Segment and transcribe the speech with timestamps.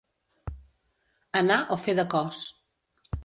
[1.41, 2.41] Anar o fer de cos.